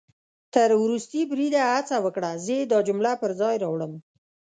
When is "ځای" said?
3.41-3.55